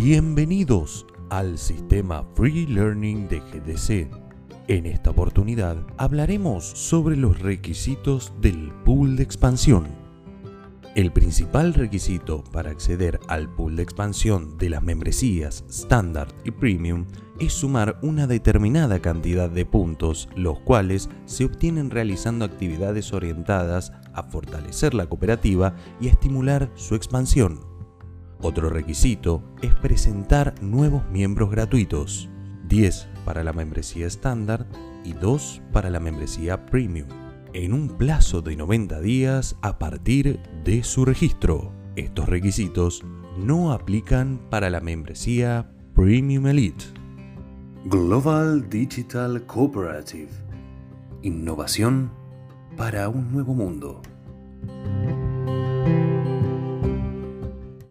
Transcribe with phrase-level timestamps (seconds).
[0.00, 4.08] Bienvenidos al sistema Free Learning de GDC.
[4.68, 9.88] En esta oportunidad hablaremos sobre los requisitos del pool de expansión.
[10.94, 17.04] El principal requisito para acceder al pool de expansión de las membresías Standard y Premium
[17.40, 24.22] es sumar una determinada cantidad de puntos, los cuales se obtienen realizando actividades orientadas a
[24.22, 27.67] fortalecer la cooperativa y a estimular su expansión.
[28.40, 32.28] Otro requisito es presentar nuevos miembros gratuitos,
[32.68, 34.66] 10 para la membresía estándar
[35.04, 37.08] y 2 para la membresía premium,
[37.52, 41.72] en un plazo de 90 días a partir de su registro.
[41.96, 43.02] Estos requisitos
[43.36, 46.84] no aplican para la membresía Premium Elite.
[47.86, 50.30] Global Digital Cooperative.
[51.22, 52.12] Innovación
[52.76, 54.00] para un nuevo mundo.